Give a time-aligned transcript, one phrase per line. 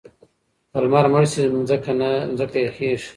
[0.71, 1.43] که لمر مړ شي
[2.39, 3.09] ځمکه یخیږي.